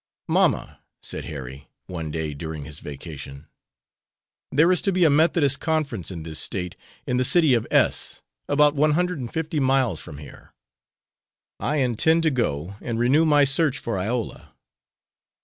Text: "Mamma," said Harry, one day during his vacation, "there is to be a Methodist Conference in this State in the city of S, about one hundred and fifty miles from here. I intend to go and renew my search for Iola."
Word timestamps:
"Mamma," 0.27 0.79
said 1.03 1.25
Harry, 1.25 1.69
one 1.85 2.09
day 2.09 2.33
during 2.33 2.65
his 2.65 2.79
vacation, 2.79 3.45
"there 4.51 4.71
is 4.71 4.81
to 4.81 4.91
be 4.91 5.03
a 5.03 5.11
Methodist 5.11 5.59
Conference 5.59 6.09
in 6.09 6.23
this 6.23 6.39
State 6.39 6.75
in 7.05 7.17
the 7.17 7.23
city 7.23 7.53
of 7.53 7.67
S, 7.69 8.23
about 8.49 8.73
one 8.73 8.93
hundred 8.93 9.19
and 9.19 9.31
fifty 9.31 9.59
miles 9.59 9.99
from 9.99 10.17
here. 10.17 10.55
I 11.59 11.75
intend 11.75 12.23
to 12.23 12.31
go 12.31 12.77
and 12.81 12.97
renew 12.97 13.25
my 13.25 13.43
search 13.43 13.77
for 13.77 13.95
Iola." 13.99 14.55